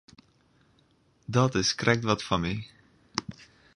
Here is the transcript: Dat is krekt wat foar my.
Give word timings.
Dat 1.25 1.55
is 1.61 1.75
krekt 1.79 2.03
wat 2.09 2.25
foar 2.27 2.41
my. 2.43 2.55